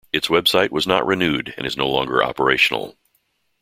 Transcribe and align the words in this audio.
Its 0.11 0.29
website 0.29 0.71
was 0.71 0.87
not 0.87 1.05
renewed 1.05 1.53
and 1.57 1.67
is 1.67 1.77
no 1.77 1.87
longer 1.87 2.23
operational. 2.23 2.97